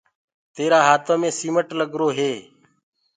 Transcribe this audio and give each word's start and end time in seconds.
تيرآ 0.55 0.79
هآتو 0.87 1.13
مي 1.21 1.29
سيمٽ 1.39 1.67
لگرو 1.79 2.07
هي۔ 2.17 2.31